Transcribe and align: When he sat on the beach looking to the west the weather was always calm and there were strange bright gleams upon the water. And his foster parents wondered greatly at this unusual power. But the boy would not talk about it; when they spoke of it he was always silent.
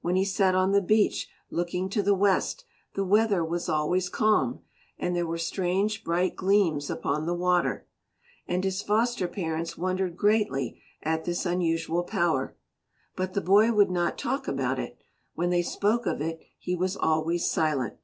When 0.00 0.16
he 0.16 0.24
sat 0.24 0.54
on 0.54 0.72
the 0.72 0.80
beach 0.80 1.28
looking 1.50 1.90
to 1.90 2.02
the 2.02 2.14
west 2.14 2.64
the 2.94 3.04
weather 3.04 3.44
was 3.44 3.68
always 3.68 4.08
calm 4.08 4.60
and 4.98 5.14
there 5.14 5.26
were 5.26 5.36
strange 5.36 6.02
bright 6.02 6.34
gleams 6.34 6.88
upon 6.88 7.26
the 7.26 7.34
water. 7.34 7.86
And 8.48 8.64
his 8.64 8.80
foster 8.80 9.28
parents 9.28 9.76
wondered 9.76 10.16
greatly 10.16 10.80
at 11.02 11.26
this 11.26 11.44
unusual 11.44 12.04
power. 12.04 12.56
But 13.16 13.34
the 13.34 13.42
boy 13.42 13.70
would 13.70 13.90
not 13.90 14.16
talk 14.16 14.48
about 14.48 14.78
it; 14.78 14.96
when 15.34 15.50
they 15.50 15.60
spoke 15.60 16.06
of 16.06 16.22
it 16.22 16.40
he 16.58 16.74
was 16.74 16.96
always 16.96 17.44
silent. 17.44 17.98